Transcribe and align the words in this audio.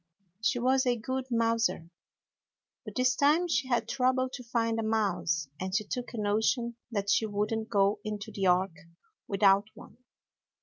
She 0.41 0.57
was 0.57 0.87
a 0.87 0.95
good 0.95 1.27
mouser, 1.29 1.91
but 2.83 2.95
this 2.95 3.15
time 3.15 3.47
she 3.47 3.67
had 3.67 3.87
trouble 3.87 4.29
to 4.33 4.43
find 4.43 4.79
a 4.79 4.81
mouse 4.83 5.47
and 5.59 5.75
she 5.75 5.83
took 5.83 6.15
a 6.15 6.17
notion 6.17 6.75
that 6.89 7.11
she 7.11 7.27
wouldn't 7.27 7.69
go 7.69 7.99
into 8.03 8.31
the 8.31 8.47
Ark 8.47 8.71
without 9.27 9.65
one. 9.75 9.97